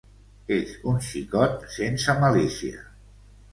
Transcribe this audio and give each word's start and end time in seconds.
És 0.55 0.71
un 0.91 0.97
xicot 1.09 1.69
sense 1.75 2.17
malícia. 2.25 2.83